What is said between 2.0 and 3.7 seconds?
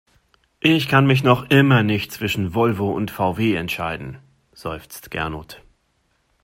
zwischen Volvo und VW